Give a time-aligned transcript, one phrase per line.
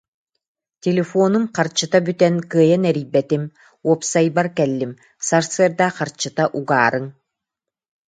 [0.83, 3.43] «Телефонум харчыта бүтэн кыайан эрийбэтим,
[3.87, 4.91] уопсайбар кэллим,
[5.27, 7.05] сарсыарда харчыта угаарыҥ»